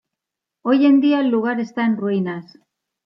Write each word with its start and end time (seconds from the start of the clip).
Hoy 0.63 0.87
en 0.87 0.99
día 0.99 1.19
el 1.19 1.27
lugar 1.29 1.59
está 1.59 1.85
en 1.85 1.95
ruinas. 1.95 2.57